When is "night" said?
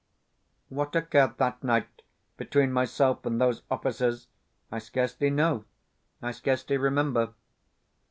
1.63-2.01